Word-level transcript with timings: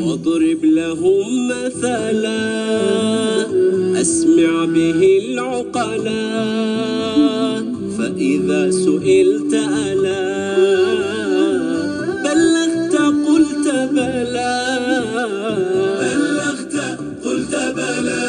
واضرب 0.00 0.64
لهم 0.64 1.48
مثلا 1.48 2.40
أسمع 4.00 4.64
به 4.64 5.18
العقلا 5.24 6.26
فإذا 7.98 8.70
سئلت 8.70 9.54
ألا 9.54 10.56
بلغت 12.24 12.96
قلت 13.28 13.68
بلى. 13.92 14.54
بلغت 16.00 16.98
قلت 17.24 17.54
بلى. 17.76 18.24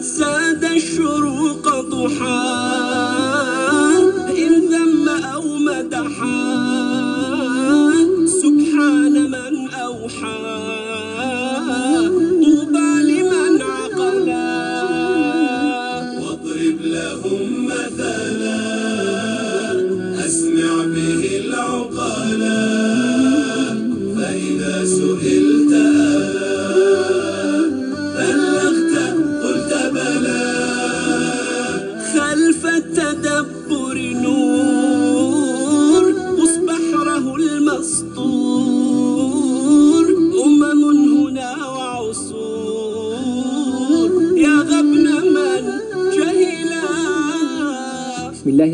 زاد 0.00 0.64
الشروق 0.64 1.80
ضحى. 1.90 2.83
من 10.04 10.43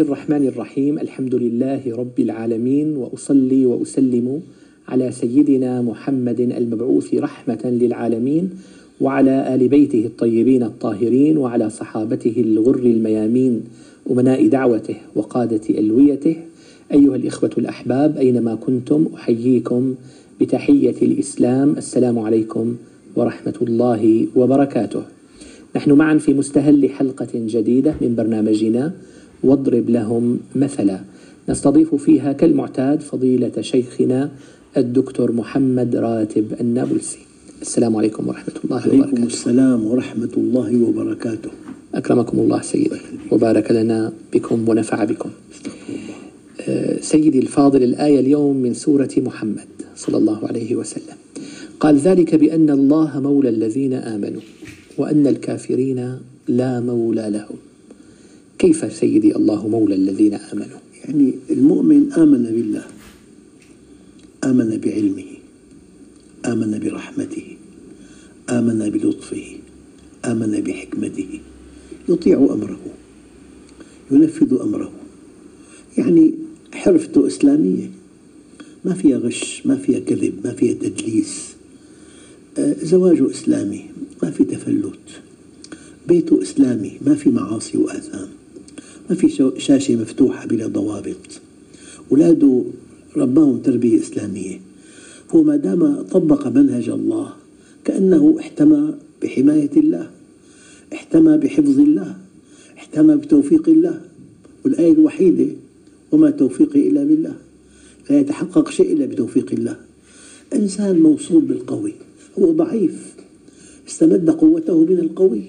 الله 0.01 0.12
الرحمن 0.12 0.47
الرحيم 0.47 0.98
الحمد 0.98 1.34
لله 1.34 1.83
رب 1.87 2.20
العالمين 2.20 2.97
واصلي 2.97 3.67
واسلم 3.67 4.41
على 4.89 5.12
سيدنا 5.12 5.83
محمد 5.83 6.41
المبعوث 6.41 7.15
رحمه 7.15 7.61
للعالمين 7.65 8.51
وعلى 9.01 9.55
ال 9.55 9.69
بيته 9.69 10.06
الطيبين 10.06 10.62
الطاهرين 10.62 11.37
وعلى 11.37 11.71
صحابته 11.71 12.34
الغر 12.37 12.78
الميامين 12.78 13.62
امناء 14.11 14.47
دعوته 14.47 14.97
وقاده 15.15 15.61
الويته 15.71 16.37
ايها 16.93 17.17
الاخوه 17.17 17.51
الاحباب 17.59 18.17
اينما 18.17 18.55
كنتم 18.55 19.06
احييكم 19.15 19.95
بتحيه 20.41 20.97
الاسلام 21.03 21.77
السلام 21.77 22.19
عليكم 22.19 22.77
ورحمه 23.17 23.59
الله 23.62 24.27
وبركاته 24.37 25.03
نحن 25.77 25.93
معا 25.93 26.19
في 26.19 26.33
مستهل 26.34 26.91
حلقة 26.91 27.28
جديدة 27.34 27.95
من 28.01 28.15
برنامجنا 28.17 28.93
واضرب 29.43 29.91
لهم 29.91 30.39
مثلا. 30.57 31.01
نستضيف 31.49 31.95
فيها 31.95 32.33
كالمعتاد 32.33 33.01
فضيلة 33.01 33.61
شيخنا 33.61 34.31
الدكتور 34.77 35.33
محمد 35.33 35.97
راتب 35.97 36.53
النابلسي. 36.61 37.19
السلام 37.63 37.97
عليكم 37.97 38.29
ورحمة 38.29 38.55
الله 38.65 38.81
عليكم 38.81 38.99
وبركاته. 38.99 39.27
السلام 39.27 39.85
ورحمة 39.85 40.31
الله 40.37 40.83
وبركاته. 40.83 41.51
أكرمكم 41.95 42.39
الله 42.39 42.61
سيدي. 42.61 43.01
وبارك 43.31 43.71
لنا 43.71 44.13
بكم 44.33 44.69
ونفع 44.69 45.05
بكم. 45.05 45.31
آه، 46.69 47.01
سيدي 47.01 47.39
الفاضل 47.39 47.83
الآية 47.83 48.21
اليوم 48.21 48.57
من 48.57 48.75
سورة 48.75 49.11
محمد 49.17 49.69
صلى 49.97 50.17
الله 50.17 50.47
عليه 50.47 50.77
وسلم. 50.77 51.17
قال 51.81 51.97
ذلك 51.97 52.35
بأن 52.35 52.71
الله 52.71 53.21
مولى 53.21 53.49
الذين 53.49 53.93
آمنوا 53.93 54.41
وأن 54.99 55.27
الكافرين 55.27 56.19
لا 56.49 56.81
مولى 56.81 57.31
لهم. 57.31 57.70
كيف 58.60 58.93
سيدي 58.93 59.37
الله 59.37 59.69
مولى 59.69 59.94
الذين 59.94 60.34
آمنوا؟ 60.34 60.78
يعني 61.04 61.34
المؤمن 61.50 62.12
آمن 62.12 62.43
بالله 62.43 62.84
آمن 64.44 64.81
بعلمه 64.84 65.25
آمن 66.47 66.78
برحمته 66.78 67.56
آمن 68.50 68.91
بلطفه 68.91 69.44
آمن 70.25 70.60
بحكمته 70.60 71.41
يطيع 72.09 72.38
أمره 72.38 72.81
ينفذ 74.10 74.60
أمره. 74.60 74.93
يعني 75.99 76.34
حرفته 76.72 77.26
إسلامية 77.26 77.91
ما 78.84 78.94
فيها 78.94 79.19
غش 79.19 79.62
ما 79.65 79.76
فيها 79.76 79.99
كذب 79.99 80.34
ما 80.44 80.53
فيها 80.53 80.75
تدليس. 80.75 81.54
آه، 82.59 82.76
زواجه 82.82 83.31
إسلامي 83.31 83.84
ما 84.22 84.31
في 84.31 84.44
تفلت. 84.44 85.22
بيته 86.09 86.43
إسلامي 86.43 86.93
ما 87.06 87.15
في 87.15 87.31
معاصي 87.31 87.78
وآثام. 87.78 88.40
ما 89.10 89.16
في 89.16 89.53
شاشة 89.59 89.97
مفتوحة 89.97 90.47
بلا 90.47 90.66
ضوابط. 90.66 91.41
أولاده 92.12 92.65
رباهم 93.16 93.59
تربية 93.59 94.00
إسلامية. 94.00 94.60
هو 95.31 95.43
ما 95.43 95.56
دام 95.56 96.03
طبق 96.03 96.48
منهج 96.48 96.88
الله 96.88 97.32
كأنه 97.84 98.37
احتمى 98.41 98.94
بحماية 99.22 99.70
الله 99.76 100.10
احتمى 100.93 101.38
بحفظ 101.38 101.81
الله 101.81 102.16
احتمى 102.78 103.16
بتوفيق 103.16 103.69
الله. 103.69 104.00
والآية 104.65 104.93
الوحيدة 104.93 105.47
وما 106.12 106.31
توفيقي 106.31 106.88
إلا 106.88 107.04
بالله. 107.04 107.34
لا 108.10 108.20
يتحقق 108.20 108.70
شيء 108.70 108.93
إلا 108.93 109.06
بتوفيق 109.06 109.53
الله. 109.53 109.76
إنسان 110.54 111.00
موصول 111.00 111.43
بالقوي. 111.43 111.93
هو 112.38 112.53
ضعيف. 112.53 113.15
استمد 113.88 114.31
قوته 114.31 114.84
من 114.84 114.99
القوي. 114.99 115.43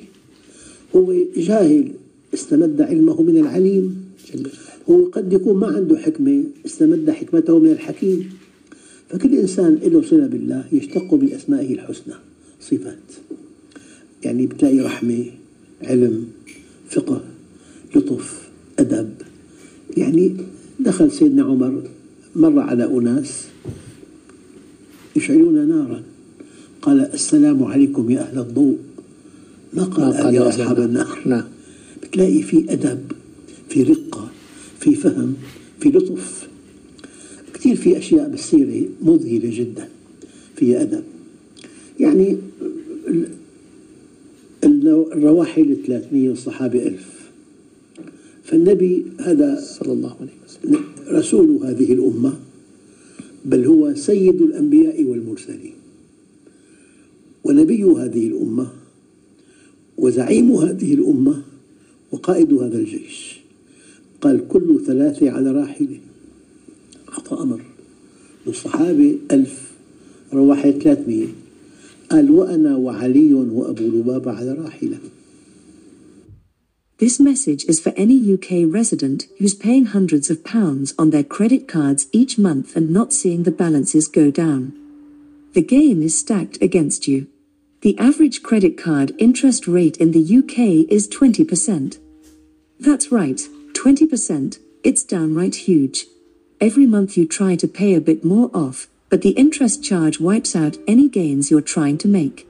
هو 0.95 1.16
جاهل. 1.38 1.91
استمد 2.34 2.81
علمه 2.81 3.22
من 3.22 3.38
العليم. 3.38 4.06
جل 4.34 4.47
هو 4.90 5.06
قد 5.06 5.34
يكون 5.34 5.58
ما 5.58 5.68
عنده 5.68 5.97
حكمة 5.97 6.44
استمد 6.66 7.09
حكمته 7.09 7.59
من 7.59 7.72
الحكيم. 7.72 8.30
فكل 9.09 9.36
إنسان 9.36 9.80
له 9.84 10.02
صلة 10.02 10.28
بالله 10.28 10.66
يشتق 10.72 11.14
من 11.14 11.34
أسمائه 11.34 11.74
الحسنى 11.74 12.14
صفات. 12.62 13.08
يعني 14.24 14.47
بتلاقي 14.47 14.80
رحمة 14.80 15.25
علم 15.84 16.28
فقه 16.90 17.22
لطف 17.96 18.50
أدب. 18.80 19.09
يعني 19.98 20.38
دخل 20.80 21.12
سيدنا 21.12 21.44
عمر 21.44 21.84
مر 22.36 22.59
على 22.59 22.86
أناس 22.86 23.48
يشعلون 25.16 25.68
نارا. 25.68 26.03
قال 26.81 27.13
السلام 27.13 27.63
عليكم 27.63 28.12
يا 28.12 28.19
أهل 28.22 28.40
الضوء. 28.40 28.78
ما 29.74 29.84
قال, 29.84 30.09
ما 30.09 30.24
قال 30.24 30.36
يا 30.36 30.50
أصحاب 30.50 30.80
النار. 30.80 31.19
نعم. 31.25 31.44
بتلاقي 32.11 32.41
في 32.41 32.73
أدب 32.73 33.11
في 33.69 33.83
رقة 33.83 34.31
في 34.79 34.95
فهم 34.95 35.33
في 35.79 35.89
لطف. 35.89 36.47
كثير 37.53 37.75
في 37.75 37.97
أشياء 37.97 38.29
بالسيرة 38.29 38.88
مذهلة 39.01 39.49
جدا 39.59 39.89
فيها 40.55 40.81
أدب. 40.81 41.03
يعني 42.00 42.38
ال- 43.07 43.27
ال- 44.63 45.11
الرواحل 45.13 45.77
300 45.88 46.29
والصحابة 46.29 46.88
ألف. 46.88 47.29
فالنبي 48.44 49.05
هذا 49.19 49.61
صلى 49.79 49.94
الله 49.94 50.16
عليه 50.21 50.31
وسلم. 50.47 50.81
رسول 51.07 51.59
هذه 51.63 51.94
الأمة 51.94 52.33
بل 53.45 53.66
هو 53.66 53.95
سيد 53.95 54.41
الأنبياء 54.41 55.03
والمرسلين. 55.03 55.73
ونبي 57.44 57.83
هذه 57.83 58.27
الأمة 58.27 58.67
وزعيم 59.97 60.51
هذه 60.51 60.94
الأمة 60.94 61.41
وقائد 62.20 62.53
هذا 62.53 62.78
الجيش 62.78 63.41
قال 64.20 64.48
كل 64.48 64.81
ثلاثة 64.87 65.31
على 65.31 65.50
راحلة 65.50 65.98
أعطى 67.09 67.42
أمر 67.42 67.60
للصحابة 68.47 69.19
ألف 69.31 69.72
رواحل 70.32 70.78
300 70.82 71.26
قال 72.11 72.31
وأنا 72.31 72.76
وعلي 72.76 73.34
وأبو 73.34 73.84
لبابة 73.84 74.32
على 74.32 74.52
راحلة 74.52 74.99
This 76.99 77.20
message 77.20 77.67
is 77.67 77.78
for 77.78 77.93
any 77.94 78.17
UK 78.34 78.64
resident 78.67 79.26
who's 79.38 79.55
paying 79.55 79.84
hundreds 79.84 80.31
of 80.31 80.43
pounds 80.44 80.94
on 80.99 81.11
their 81.11 81.23
credit 81.23 81.69
cards 81.69 82.06
each 82.11 82.38
month 82.38 82.75
and 82.75 82.90
not 82.90 83.12
seeing 83.12 83.43
the 83.43 83.50
balances 83.50 84.08
go 84.08 84.31
down. 84.31 84.73
The 85.52 85.61
game 85.61 86.02
is 86.02 86.19
stacked 86.19 86.56
against 86.62 87.06
you. 87.06 87.26
The 87.82 87.99
average 87.99 88.43
credit 88.43 88.78
card 88.78 89.12
interest 89.19 89.69
rate 89.69 89.99
in 89.99 90.12
the 90.12 90.38
UK 90.38 90.90
is 90.90 91.06
20%. 91.06 91.99
That's 92.81 93.11
right, 93.11 93.40
20%. 93.73 94.58
It's 94.84 95.02
downright 95.02 95.56
huge. 95.69 96.06
Every 96.61 96.87
month 96.87 97.17
you 97.17 97.26
try 97.26 97.56
to 97.56 97.69
pay 97.69 97.94
a 97.94 98.00
bit 98.00 98.25
more 98.25 98.50
off, 98.55 98.87
but 99.11 99.23
the 99.23 99.31
interest 99.31 99.82
charge 99.82 100.20
wipes 100.20 100.55
out 100.56 100.78
any 100.87 101.08
gains 101.08 101.50
you're 101.50 101.61
trying 101.61 101.99
to 101.99 102.08
make. 102.08 102.46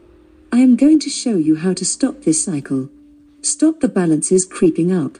I 0.52 0.58
am 0.58 0.76
going 0.76 1.00
to 1.00 1.10
show 1.10 1.36
you 1.36 1.56
how 1.56 1.72
to 1.74 1.84
stop 1.84 2.22
this 2.22 2.44
cycle. 2.44 2.88
Stop 3.42 3.80
the 3.80 3.88
balances 3.88 4.44
creeping 4.44 4.92
up. 4.92 5.18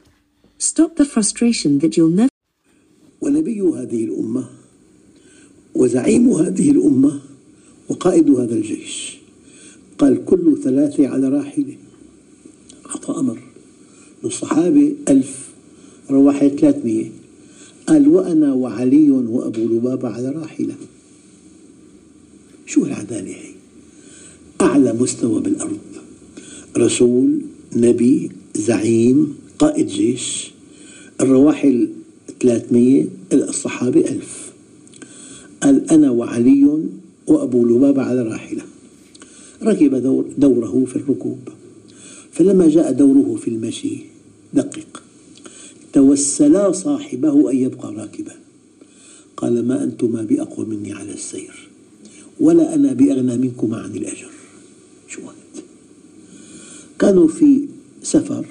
Stop 0.57 0.95
the 0.95 1.05
frustration 1.05 1.79
that 1.79 1.97
you'll 1.97 2.09
never 2.09 2.29
ونبي 3.21 3.61
هذه 3.61 4.03
الأمة 4.03 4.49
وزعيم 5.75 6.29
هذه 6.29 6.71
الأمة 6.71 7.21
وقائد 7.89 8.29
هذا 8.29 8.55
الجيش 8.55 9.17
قال 9.97 10.25
كل 10.25 10.57
ثلاثة 10.63 11.07
على 11.07 11.29
راحلة 11.29 11.77
أعطى 12.89 13.19
أمر 13.19 13.39
للصحابة 14.24 14.94
ألف 15.08 15.48
رواحل 16.10 16.50
ثلاثمية. 16.50 17.10
قال 17.86 18.08
وأنا 18.08 18.52
وعلي 18.52 19.10
وأبو 19.10 19.60
لبابة 19.60 20.08
على 20.08 20.30
راحلة. 20.30 20.74
شو 22.66 22.84
العدالة 22.84 23.30
هي؟ 23.30 23.52
أعلى 24.60 24.92
مستوى 24.92 25.40
بالأرض. 25.40 25.78
رسول 26.76 27.40
نبي 27.76 28.30
زعيم 28.54 29.34
قائد 29.58 29.86
جيش. 29.86 30.50
الرواحل 31.20 31.88
300 32.40 33.06
الصحابة 33.32 34.00
ألف. 34.00 34.52
قال 35.62 35.90
أنا 35.90 36.10
وعلي 36.10 36.78
وأبو 37.26 37.66
لبابة 37.66 38.02
على 38.02 38.22
راحلة. 38.22 38.62
ركب 39.62 39.94
دور 39.94 40.24
دوره 40.38 40.84
في 40.84 40.96
الركوب. 40.96 41.38
فلما 42.32 42.68
جاء 42.68 42.92
دوره 42.92 43.36
في 43.36 43.48
المشي 43.48 44.11
دقق 44.54 45.02
توسلا 45.92 46.72
صاحبه 46.72 47.50
أن 47.50 47.56
يبقى 47.56 47.94
راكبا. 47.94 48.32
قال 49.36 49.66
ما 49.66 49.84
أنتما 49.84 50.22
بأقوى 50.22 50.66
مني 50.66 50.92
على 50.92 51.12
السير 51.12 51.68
ولا 52.40 52.74
أنا 52.74 52.92
بأغنى 52.92 53.36
منكما 53.36 53.76
عن 53.76 53.96
الأجر. 53.96 54.30
شو 55.08 55.20
هذا 55.20 55.62
كانوا 56.98 57.28
في 57.28 57.68
سفر 58.02 58.46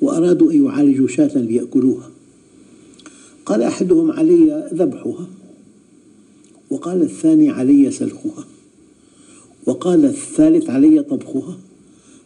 وأرادوا 0.00 0.52
أن 0.52 0.64
يعالجوا 0.64 1.08
شاة 1.08 1.38
ليأكلوها. 1.38 2.10
قال 3.46 3.62
أحدهم 3.62 4.10
علي 4.10 4.70
ذبحها 4.74 5.26
وقال 6.70 7.02
الثاني 7.02 7.50
علي 7.50 7.90
سلخها 7.90 8.44
وقال 9.66 10.04
الثالث 10.04 10.70
علي 10.70 11.02
طبخها 11.02 11.58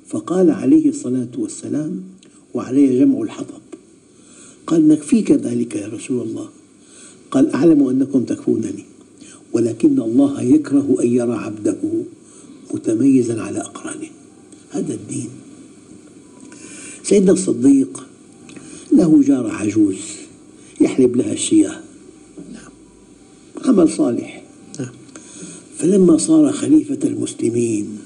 فقال 0.06 0.50
عليه 0.50 0.88
الصلاة 0.88 1.28
والسلام 1.38 2.02
وعلي 2.54 2.99
جمع 2.99 3.22
الحطب. 3.22 3.62
قال 4.66 4.88
نكفيك 4.88 5.32
ذلك 5.32 5.76
يا 5.76 5.87
رسول 5.87 6.20
الله. 6.28 6.49
قال 7.31 7.50
أعلم 7.50 7.88
أنكم 7.88 8.25
تكفونني 8.25 8.84
ولكن 9.52 10.00
الله 10.00 10.43
يكره 10.43 10.96
أن 11.00 11.06
يرى 11.06 11.34
عبده 11.34 11.78
متميزا 12.75 13.43
على 13.43 13.60
أقرانه 13.60 14.08
هذا 14.70 14.94
الدين. 14.94 15.28
سيدنا 17.02 17.32
الصديق 17.32 18.06
له 18.93 19.22
جارة 19.22 19.52
عجوز 19.52 19.96
يحلب 20.81 21.16
لها 21.16 21.32
الشياه. 21.32 21.81
عمل 23.64 23.88
صالح. 23.88 24.43
فلما 25.78 26.19
صار 26.19 26.52
خليفة 26.52 26.98
المسلمين 27.05 27.98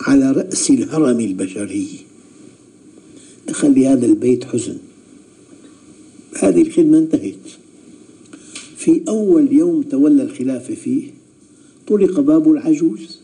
على 0.00 0.32
رأس 0.32 0.70
الهرم 0.70 1.20
البشري 1.20 1.88
دخل 3.58 3.80
لهذا 3.80 4.06
البيت 4.06 4.44
حزن. 4.44 4.76
هذه 6.42 6.62
الخدمة 6.62 6.98
انتهت. 6.98 7.34
في 8.76 9.02
أول 9.08 9.52
يوم 9.52 9.82
تولى 9.82 10.22
الخلافة 10.22 10.74
فيه 10.74 11.02
طرق 11.86 12.20
باب 12.20 12.52
العجوز. 12.52 13.18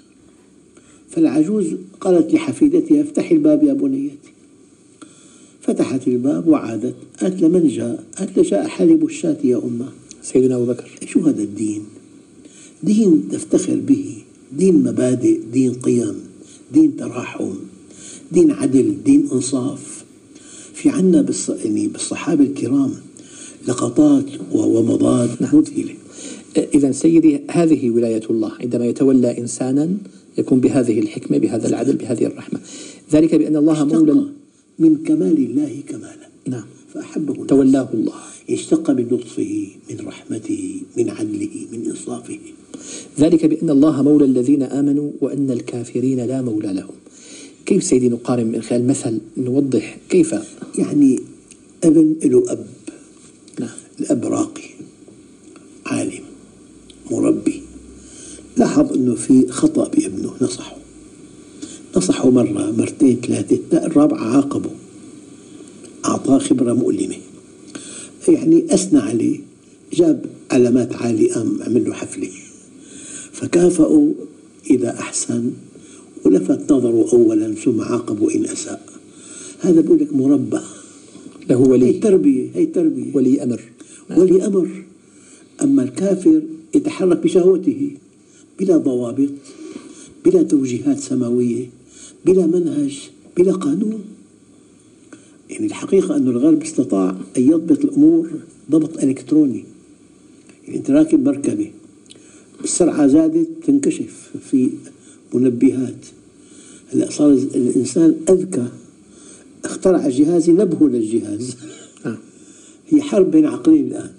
فالعجوز 1.11 1.67
قالت 2.01 2.35
لحفيدتها 2.35 3.03
افتحي 3.03 3.35
الباب 3.35 3.63
يا 3.65 3.73
بنيتي. 3.73 4.33
فتحت 5.61 6.09
الباب 6.09 6.49
وعادت 6.49 6.95
قالت 7.21 7.43
لمن 7.43 7.69
جاء؟ 7.69 8.05
قالت 8.19 8.39
جاء 8.39 8.67
حالب 8.67 9.05
الشاة 9.05 9.39
يا 9.45 9.57
أمة. 9.57 9.89
سيدنا 10.23 10.57
أبو 10.57 10.65
بكر. 10.65 10.91
شو 11.07 11.21
هذا 11.21 11.43
الدين؟ 11.43 11.83
دين 12.83 13.29
تفتخر 13.33 13.77
به. 13.77 14.17
دين 14.59 14.83
مبادئ 14.83 15.41
دين 15.53 15.75
قيم 15.75 16.15
دين 16.73 16.97
تراحم 16.97 17.55
دين 18.33 18.51
عدل 18.51 18.95
دين 19.05 19.29
إنصاف. 19.33 20.04
في 20.75 20.89
عنا 20.89 21.23
بالص... 21.23 21.49
يعني 21.49 21.89
بالصحابة 21.89 22.45
الكرام 22.45 22.91
لقطات 23.69 24.25
ومضات 24.53 25.43
مذهلة 25.43 25.95
إذا 26.75 26.93
سيدي 26.93 27.41
هذه 27.51 27.91
ولاية 27.91 28.23
الله. 28.31 28.53
عندما 28.61 28.87
يتولى 28.87 29.39
إنسانا 29.39 29.97
يكون 30.39 30.61
بهذه 30.61 30.99
الحكمة 30.99 31.39
بهذا 31.39 31.69
العدل 31.69 31.97
بهذه 31.97 32.25
الرحمة. 32.27 32.61
ذلك 33.13 33.35
بأن 33.35 33.57
الله 33.57 33.85
مولى 33.85 34.27
من 34.79 34.97
كمال 34.97 35.37
الله 35.37 35.83
كمالا. 35.89 36.29
نعم. 36.49 36.65
فأحبه 36.95 37.35
الناس. 37.35 37.49
تولاه 37.49 37.89
الله. 37.95 38.13
اشتق 38.51 38.91
من 38.91 39.05
لطفه 39.11 39.67
من 39.91 40.07
رحمته 40.07 40.81
من 40.97 41.11
عدله 41.11 41.55
من 41.73 41.87
إنصافه. 41.87 42.39
ذلك 43.21 43.47
بأن 43.47 43.71
الله 43.71 44.03
مولى 44.03 44.25
الذين 44.25 44.63
آمنوا 44.63 45.11
وأن 45.21 45.51
الكافرين 45.51 46.21
لا 46.21 46.43
مولى 46.43 46.73
لهم. 46.73 46.95
كيف 47.67 47.85
سيدي 47.85 48.09
نقارن 48.09 48.47
من 48.47 48.63
خلال 48.63 48.87
مثل 48.87 49.21
نوضح 49.37 49.99
كيف 50.09 50.35
يعني 50.79 51.21
ابن 51.85 52.17
له 52.25 52.53
أب؟ 52.53 52.67
نعم 53.61 53.77
الأب 54.01 54.25
راقي 54.25 54.63
عالم 55.87 56.25
مربي. 57.11 57.63
لاحظ 58.57 58.93
أنه 58.93 59.15
في 59.15 59.49
خطأ 59.49 59.89
بابنه 59.89 60.35
نصحه. 60.41 60.77
نصحه 61.97 62.31
مرة 62.31 62.71
مرتين 62.71 63.21
ثلاثة 63.21 63.87
الرابعة 63.87 64.37
عاقبه. 64.37 64.71
أعطاه 66.05 66.39
خبرة 66.39 66.73
مؤلمة. 66.73 67.17
يعني 68.29 68.75
أثنى 68.75 69.01
عليه 69.01 69.41
جاب 69.93 70.27
علامات 70.51 70.95
عالية 70.95 71.35
قام 71.35 71.63
عمل 71.63 71.85
له 71.85 71.95
حفلة. 71.95 72.31
فكافأوا 73.33 74.13
إذا 74.71 74.99
أحسن 74.99 75.51
ولفت 76.25 76.73
نظره 76.73 77.13
أولا 77.13 77.55
ثم 77.55 77.81
عاقبه 77.81 78.35
إن 78.35 78.45
أساء. 78.45 78.87
هذا 79.61 79.81
بقول 79.81 79.99
لك 80.01 80.13
مربى 80.13 80.61
له 81.51 81.57
هي 81.57 81.71
ولي 81.71 81.93
تربية 81.93 82.51
هي 82.55 82.67
تربية. 82.67 83.15
ولي 83.15 83.43
أمر. 83.43 83.61
ولي 84.17 84.47
أمر. 84.47 84.85
أما 85.63 85.83
الكافر 85.83 86.43
يتحرك 86.75 87.19
بشهوته 87.19 87.91
بلا 88.61 88.77
ضوابط 88.77 89.31
بلا 90.25 90.43
توجيهات 90.43 90.99
سماوية 90.99 91.67
بلا 92.25 92.47
منهج 92.47 93.11
بلا 93.37 93.53
قانون. 93.53 94.05
يعني 95.51 95.67
الحقيقة 95.67 96.17
أن 96.17 96.29
الغرب 96.29 96.63
استطاع 96.63 97.17
أن 97.37 97.43
يضبط 97.43 97.85
الأمور 97.85 98.31
ضبط 98.71 99.03
إلكتروني. 99.03 99.65
يعني 100.65 100.79
أنت 100.79 100.91
راكب 100.91 101.25
مركبة 101.25 101.71
السرعة 102.65 103.07
زادت 103.07 103.49
تنكشف 103.67 104.31
في 104.51 104.71
منبهات 105.35 106.07
هلا 106.93 107.11
صار 107.11 107.31
الإنسان 107.33 108.15
أذكى 108.29 108.69
اخترع 109.65 110.09
جهاز 110.09 110.49
ينبه 110.49 110.89
للجهاز. 110.89 111.57
نعم. 112.05 112.17
هي 112.89 113.03
حرب 113.03 113.31
بين 113.31 113.47
عقلين 113.47 113.87
الآن. 113.87 114.11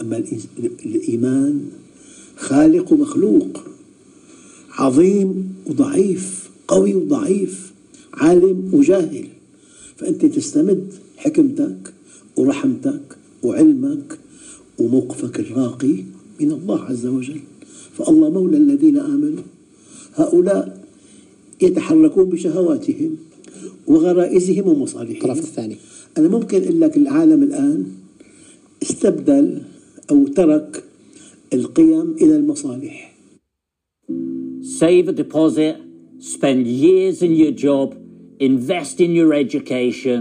أما 0.00 0.18
الإنس- 0.24 0.64
الإيمان 0.86 1.60
خالق 2.36 2.92
ومخلوق 2.92 3.60
عظيم 4.70 5.54
وضعيف 5.66 6.50
قوي 6.68 6.94
وضعيف 6.94 7.72
عالم 8.14 8.70
وجاهل. 8.72 9.26
فأنت 9.96 10.26
تستمد 10.26 10.92
حكمتك 11.16 11.92
ورحمتك 12.36 13.16
وعلمك 13.42 14.18
وموقفك 14.78 15.40
الراقي 15.40 15.94
من 16.40 16.52
الله 16.52 16.80
عز 16.84 17.06
وجل. 17.06 17.40
فالله 17.98 18.30
مولى 18.30 18.56
الذين 18.56 18.98
آمنوا. 18.98 19.42
هؤلاء 20.20 20.64
يتحركون 21.62 22.26
بشهواتهم 22.32 23.10
وغرائزهم 23.86 24.68
ومصالحهم. 24.68 25.16
الطرف 25.16 25.38
الثاني. 25.38 25.76
أنا 26.18 26.28
ممكن 26.28 26.62
أقول 26.62 26.80
لك 26.80 26.96
العالم 26.96 27.42
الآن 27.42 27.86
استبدل 28.82 29.62
أو 30.10 30.26
ترك 30.26 30.84
القيم 31.52 32.16
إلى 32.22 32.36
المصالح. 32.36 33.14
Save 34.80 35.08
a 35.08 35.12
deposit, 35.12 35.76
spend 36.34 36.66
years 36.66 37.16
in 37.26 37.32
your 37.42 37.54
job, 37.66 37.86
invest 38.50 38.96
in 39.06 39.10
your 39.20 39.30
education, 39.44 40.20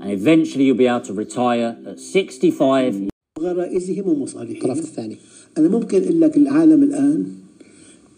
and 0.00 0.10
eventually 0.18 0.64
you'll 0.66 0.82
be 0.84 0.88
able 0.94 1.06
to 1.10 1.14
retire 1.24 1.70
at 1.90 1.98
65 2.00 3.08
وغرائزهم 3.38 4.08
ومصالحهم. 4.08 4.56
الطرف 4.56 4.78
الثاني. 4.78 5.16
أنا 5.58 5.68
ممكن 5.68 6.02
أقول 6.02 6.20
لك 6.20 6.36
العالم 6.36 6.82
الآن 6.82 7.26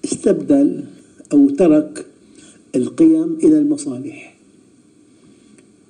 استبدل 0.04 0.84
أو 1.32 1.48
ترك 1.48 2.06
القيم 2.76 3.38
إلى 3.42 3.58
المصالح. 3.58 4.36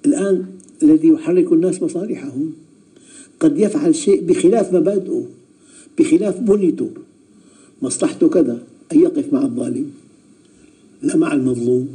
الآن 0.06 0.46
الذي 0.82 1.08
يحرك 1.08 1.52
الناس 1.52 1.82
مصالحهم 1.82 2.52
قد 3.40 3.58
يفعل 3.58 3.94
شيء 3.94 4.20
بخلاف 4.20 4.74
مبادئه 4.74 5.26
بخلاف 5.98 6.40
بنيته. 6.40 6.90
مصلحته 7.82 8.28
كذا 8.28 8.58
أن 8.92 9.00
يقف 9.00 9.32
مع 9.32 9.42
الظالم 9.42 9.90
لا 11.02 11.16
مع 11.16 11.32
المظلوم. 11.32 11.88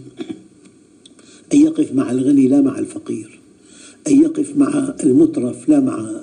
أن 1.54 1.62
يقف 1.62 1.94
مع 1.94 2.12
الغني 2.12 2.48
لا 2.48 2.62
مع 2.62 2.80
الفقير. 2.80 3.40
أن 4.08 4.22
يقف 4.22 4.58
مع 4.58 4.96
المترف 5.04 5.70
لا 5.70 5.80
مع 5.80 6.22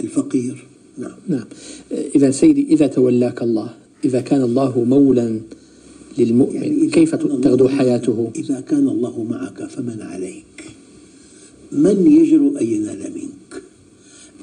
الفقير. 0.00 0.64
نعم. 0.98 1.16
نعم. 1.28 1.44
إذا 1.92 2.30
سيدي 2.30 2.66
إذا 2.70 2.86
تولاك 2.86 3.42
الله 3.42 3.74
إذا 4.04 4.20
كان 4.20 4.42
الله 4.42 4.84
مولا 4.84 5.40
للمؤمن 6.18 6.56
يعني 6.56 6.86
كيف 6.86 7.14
تغدو 7.14 7.68
حياته؟ 7.68 8.30
إذا 8.36 8.60
كان 8.60 8.88
الله 8.88 9.26
معك 9.30 9.64
فمن 9.64 10.02
عليك. 10.02 10.58
من 11.72 12.06
يجرؤ 12.06 12.60
أن 12.60 12.66
ينال 12.66 13.02
منك؟ 13.14 13.62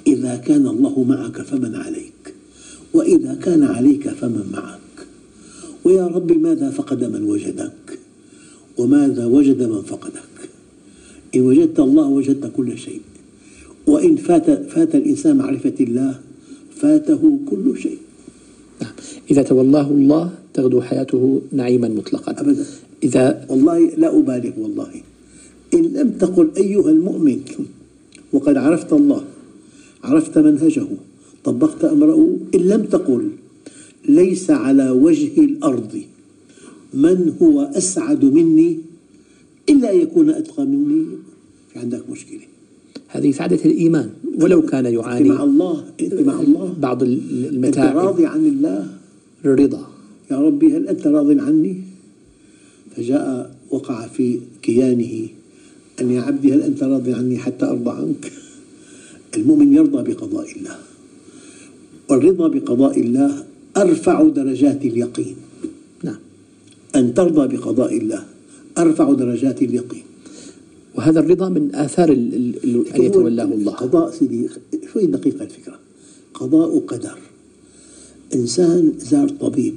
إذا 0.08 0.36
كان 0.36 0.68
الله 0.68 1.04
معك 1.04 1.42
فمن 1.42 1.76
عليك. 1.76 2.34
وإذا 2.94 3.34
كان 3.34 3.64
عليك 3.64 4.10
فمن 4.10 4.50
معك. 4.54 4.80
ويا 5.84 6.08
رب 6.08 6.32
ماذا 6.32 6.70
فقد 6.70 7.04
من 7.04 7.24
وجدك؟ 7.24 8.00
وماذا 8.78 9.26
وجد 9.26 9.64
من 9.64 9.82
فقدك؟ 9.82 10.36
إن 11.36 11.42
وجدت 11.42 11.80
الله 11.80 12.08
وجدت 12.08 12.52
كل 12.58 12.78
شيء. 12.78 13.02
وإن 13.88 14.16
فات 14.16 14.70
فات 14.70 14.96
الإنسان 14.96 15.38
معرفة 15.38 15.74
الله 15.80 16.20
فاته 16.76 17.40
كل 17.50 17.78
شيء. 17.78 17.98
نعم. 18.82 18.92
إذا 19.32 19.42
تولاه 19.44 19.88
الله 19.92 20.45
تغدو 20.56 20.82
حياته 20.82 21.42
نعيما 21.52 21.88
مطلقا. 21.88 22.32
أبدا. 22.32 22.66
إذا 23.04 23.46
والله 23.50 23.80
لا 23.98 24.10
أبالغ 24.20 24.54
والله. 24.64 24.92
إن 25.74 25.84
لم 25.98 26.10
تقل 26.24 26.48
أيها 26.58 26.90
المؤمن 26.90 27.40
وقد 28.34 28.56
عرفت 28.58 28.94
الله 28.94 29.24
عرفت 30.04 30.38
منهجه 30.38 30.88
طبقت 31.44 31.82
أمره 31.86 32.38
إن 32.56 32.60
لم 32.60 32.84
تقل 32.84 33.30
ليس 34.10 34.52
على 34.52 34.90
وجه 34.90 35.36
الأرض 35.50 35.94
من 36.94 37.36
هو 37.42 37.62
أسعد 37.62 38.26
مني 38.26 38.80
إلا 39.70 39.94
أن 39.94 40.00
يكون 40.00 40.30
أتقى 40.30 40.66
مني 40.66 41.06
في 41.74 41.80
عندك 41.80 42.10
مشكلة. 42.10 42.48
هذه 43.08 43.32
سعادة 43.32 43.60
الإيمان. 43.66 44.10
ولو 44.42 44.62
كان 44.62 44.86
يعاني 44.86 45.30
مع 45.30 45.44
الله 45.44 45.84
أنت 46.02 46.14
مع 46.14 46.40
الله. 46.42 46.76
بعض 46.80 47.04
المتاعب. 47.04 47.98
راضي 47.98 48.26
عن 48.26 48.46
الله. 48.46 48.88
الرضا 49.46 49.95
يا 50.32 50.38
ربي 50.40 50.78
هل 50.78 50.88
أنت 50.88 51.08
راض 51.08 51.40
عني؟ 51.40 51.82
فجاء 52.96 53.56
وقع 53.72 54.08
في 54.08 54.40
كيانه 54.62 55.28
أن 56.02 56.12
يا 56.12 56.22
عبدي 56.22 56.54
هل 56.54 56.62
أنت 56.62 56.84
راضي 56.84 57.14
عني 57.14 57.38
حتى 57.38 57.66
أرضى 57.66 57.90
عنك؟ 57.90 58.32
المؤمن 59.38 59.74
يرضى 59.74 60.14
بقضاء 60.14 60.52
الله 60.58 60.76
والرضا 62.10 62.48
بقضاء 62.48 63.00
الله 63.00 63.44
أرفع 63.78 64.24
درجات 64.24 64.86
اليقين. 64.86 65.36
نعم. 66.04 66.18
أن 66.96 67.14
ترضى 67.14 67.58
بقضاء 67.58 67.98
الله 67.98 68.24
أرفع 68.78 69.14
درجات 69.14 69.62
اليقين. 69.62 70.04
وهذا 70.96 71.20
الرضا 71.20 71.50
من 71.50 71.76
آثار 71.76 72.12
ال- 72.12 72.36
ال- 72.36 72.64
ال- 72.64 72.88
أن 72.94 73.02
يتولاه 73.02 73.44
الله. 73.44 73.72
قضاء 73.72 74.12
سيدي 74.12 74.50
شوي 74.94 75.06
دقيقة 75.06 75.44
الفكرة. 75.44 75.80
قضاء 76.34 76.80
قدر. 76.80 77.18
إنسان 78.36 78.94
زار 79.00 79.30
طبيب. 79.30 79.76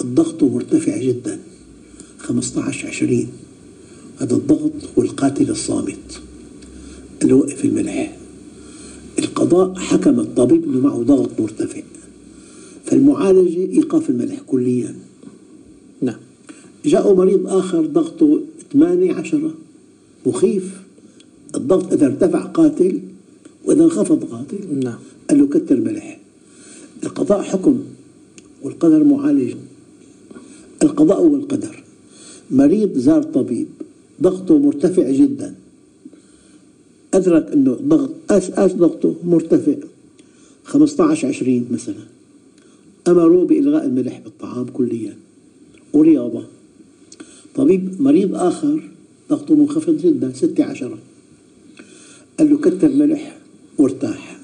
الضغط 0.00 0.42
مرتفع 0.42 0.98
جدا. 0.98 1.38
15 2.18 2.88
20 2.88 3.28
هذا 4.18 4.36
الضغط 4.36 4.72
هو 4.98 5.02
القاتل 5.02 5.50
الصامت. 5.50 6.20
اللي 7.22 7.32
وقف 7.32 7.64
الملح 7.64 8.16
القضاء 9.18 9.74
حكم 9.74 10.20
الطبيب 10.20 10.64
إنه 10.64 10.80
معه 10.80 11.02
ضغط 11.02 11.40
مرتفع. 11.40 11.82
فالمعالجة 12.84 13.72
إيقاف 13.72 14.10
الملح 14.10 14.40
كليا. 14.46 14.94
نعم. 16.02 16.18
جاء 16.84 17.14
مريض 17.14 17.46
آخر 17.46 17.86
ضغطه 17.86 18.40
8 18.72 19.14
10 19.14 19.54
مخيف. 20.26 20.80
الضغط 21.54 21.92
إذا 21.92 22.06
ارتفع 22.06 22.42
قاتل 22.42 23.00
وإذا 23.64 23.84
انخفض 23.84 24.24
قاتل. 24.24 24.84
نعم. 24.84 24.98
قال 25.30 25.38
له 25.38 25.46
كتر 25.46 25.80
ملح 25.80 26.20
القضاء 27.04 27.42
حكم 27.42 27.80
والقدر 28.62 29.04
معالج. 29.04 29.54
القضاء 30.82 31.22
والقدر. 31.22 31.84
مريض 32.50 32.98
زار 32.98 33.22
طبيب 33.22 33.66
ضغطه 34.22 34.58
مرتفع 34.58 35.10
جدا. 35.10 35.54
أدرك 37.14 37.52
أنه 37.52 37.78
ضغط 37.82 38.10
أس 38.30 38.50
أس 38.50 38.72
ضغطه؟ 38.72 39.14
مرتفع. 39.24 39.74
15 40.64 41.28
20 41.28 41.66
مثلا. 41.70 42.04
أمروا 43.08 43.44
بإلغاء 43.44 43.86
الملح 43.86 44.20
بالطعام 44.24 44.66
كليا. 44.66 45.16
ورياضة. 45.92 46.44
طبيب 47.54 48.02
مريض 48.02 48.34
آخر 48.34 48.82
ضغطه 49.30 49.54
منخفض 49.54 49.96
جدا 49.96 50.32
ستة 50.32 50.64
عشرة 50.64 50.98
قال 52.38 52.50
له 52.50 52.58
كتر 52.58 52.88
ملح 52.88 53.38
وارتاح. 53.78 54.38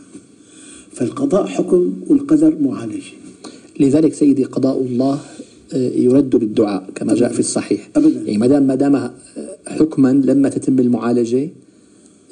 فالقضاء 0.93 1.47
حكم 1.47 1.95
والقدر 2.07 2.59
معالجة 2.61 3.13
لذلك 3.81 4.15
سيدي 4.15 4.45
قضاء 4.45 4.81
الله 4.81 5.21
يرد 5.73 6.31
بالدعاء 6.31 6.91
كما 6.95 7.15
جاء 7.15 7.33
في 7.33 7.41
الصحيح. 7.41 7.89
أبداً. 7.97 8.21
يعني 8.21 8.39
ما 8.39 8.47
دام 8.47 8.63
ما 8.63 8.75
دام 8.75 8.97
آه، 8.97 9.11
حكما 9.67 10.13
لما 10.13 10.49
تتم 10.49 10.79
المعالجة 10.79 11.43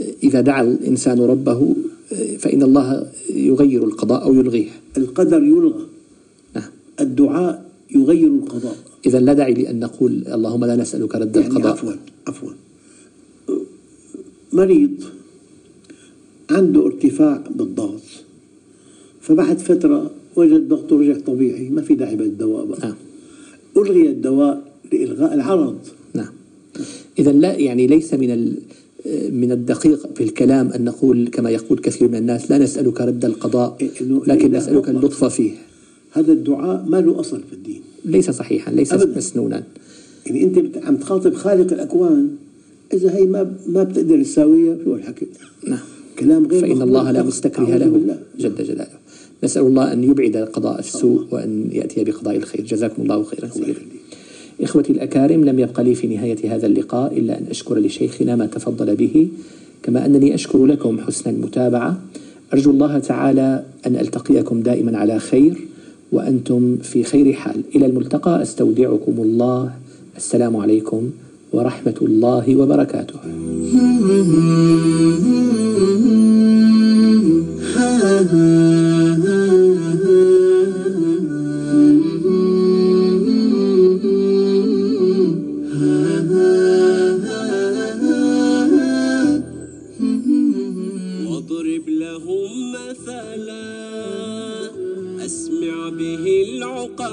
آه، 0.00 0.04
إذا 0.22 0.40
دعا 0.40 0.62
الإنسان 0.62 1.20
ربه 1.20 1.74
آه، 2.12 2.36
فإن 2.36 2.62
الله 2.62 3.06
يغير 3.34 3.84
القضاء 3.84 4.22
أو 4.24 4.34
يلغيه. 4.34 4.68
القدر 4.96 5.42
يلغى. 5.42 5.86
نعم. 6.54 6.70
الدعاء 7.00 7.70
يغير 7.94 8.28
القضاء. 8.28 8.76
إذا 9.06 9.20
لا 9.20 9.32
داعي 9.32 9.54
لأن 9.54 9.80
نقول 9.80 10.24
اللهم 10.28 10.64
لا 10.64 10.76
نسألك 10.76 11.14
رد 11.14 11.36
يعني 11.36 11.48
القضاء. 11.48 11.72
عفوا 11.72 11.92
عفوا. 12.28 12.50
مريض 14.52 14.90
عنده 16.50 16.86
ارتفاع 16.86 17.44
بالضغط 17.54 18.02
فبعد 19.20 19.58
فترة 19.58 20.10
وجد 20.36 20.68
ضغطه 20.68 20.98
رجع 20.98 21.18
طبيعي 21.26 21.68
ما 21.68 21.82
في 21.82 21.94
داعي 21.94 22.16
بالدواء 22.16 22.64
بقى. 22.66 22.78
نعم. 22.80 22.94
ألغي 23.76 24.08
الدواء 24.08 24.62
لإلغاء 24.92 25.34
العرض 25.34 25.78
نعم 26.14 26.32
إذا 27.18 27.32
لا 27.32 27.52
يعني 27.54 27.86
ليس 27.86 28.14
من 28.14 28.30
ال 28.30 28.54
من 29.32 29.52
الدقيق 29.52 30.14
في 30.14 30.24
الكلام 30.24 30.68
أن 30.68 30.84
نقول 30.84 31.28
كما 31.28 31.50
يقول 31.50 31.78
كثير 31.78 32.08
من 32.08 32.14
الناس 32.14 32.50
لا 32.50 32.58
نسألك 32.58 33.00
رد 33.00 33.24
القضاء 33.24 33.76
إيه، 33.80 33.90
لكن 34.26 34.50
نسألك. 34.52 34.88
اللطف 34.88 35.24
فيه 35.24 35.52
هذا 36.12 36.32
الدعاء 36.32 36.84
ما 36.88 37.00
له 37.00 37.20
أصل 37.20 37.40
في 37.50 37.52
الدين 37.52 37.80
ليس 38.04 38.30
صحيحا 38.30 38.72
ليس 38.72 38.92
أبداً. 38.92 39.16
مسنونا 39.18 39.62
يعني 40.26 40.42
أنت 40.44 40.58
بت- 40.58 40.84
عم 40.84 40.96
تخاطب 40.96 41.34
خالق 41.34 41.72
الأكوان 41.72 42.28
إذا 42.94 43.14
هي 43.14 43.22
ما 43.26 43.56
ما 43.68 43.82
بتقدر 43.82 44.22
تساويها 44.22 44.76
شو 44.84 44.94
الحكي 44.94 45.26
نعم 45.68 45.78
كلام 46.18 46.46
غير 46.46 46.60
فإن. 46.60 46.82
الله 46.82 47.10
لا 47.10 47.22
مستكره 47.22 47.76
له. 47.76 48.16
جل 48.38 48.54
جلاله 48.64 48.86
نسأل 49.44 49.62
الله 49.62 49.92
أن 49.92 50.04
يبعد 50.04 50.36
قضاء 50.36 50.78
السوء 50.78 51.26
وأن 51.30 51.68
يأتي 51.72 52.04
بقضاء 52.04 52.36
الخير. 52.36 52.64
جزاكم 52.64 53.02
الله 53.02 53.22
خيرا. 53.22 53.50
إخوتي 54.60 54.92
الأكارم 54.92 55.44
لم 55.44 55.58
يبق 55.58 55.80
لي 55.80 55.94
في 55.94 56.06
نهاية 56.06 56.54
هذا 56.54 56.66
اللقاء 56.66 57.18
إلا 57.18 57.38
أن 57.38 57.44
أشكر 57.50 57.78
لشيخنا 57.78 58.36
ما 58.36 58.46
تفضل 58.46 58.96
به. 58.96 59.28
كما 59.82 60.06
أنني 60.06 60.34
أشكر 60.34 60.66
لكم 60.66 61.00
حسن 61.00 61.30
المتابعة. 61.30 62.00
أرجو 62.52 62.70
الله 62.70 62.98
تعالى 62.98 63.64
أن 63.86 63.96
ألتقيكم 63.96 64.62
دائما 64.62 64.98
على 64.98 65.18
خير 65.18 65.58
وأنتم 66.12 66.76
في 66.76 67.02
خير 67.02 67.32
حال. 67.32 67.62
إلى 67.76 67.86
الملتقى 67.86 68.42
أستودعكم 68.42 69.14
الله. 69.18 69.72
السلام 70.16 70.56
عليكم 70.56 71.10
ورحمة 71.52 71.94
الله 72.02 72.56
وبركاته. 72.56 73.18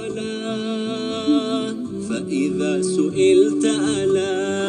العقلا 0.08 1.76
فإذا 2.10 2.82
سئلت 2.82 3.66
ألا. 3.66 4.68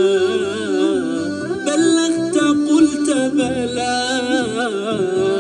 بلغت 1.67 2.39
قلت 2.71 3.11
بلى. 3.11 4.21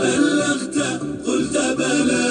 بلغت 0.02 0.78
قلت 1.26 1.56
بلى. 1.78 2.26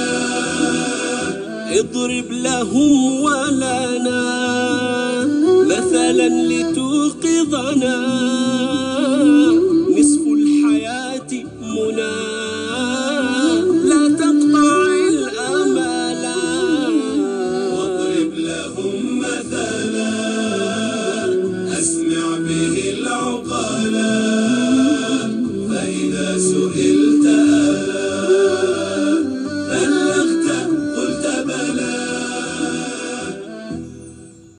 اضرب 1.79 2.31
لهم 2.31 3.21
ولنا. 3.21 4.19
مثلا 5.65 6.29
لتوقظنا. 6.29 7.99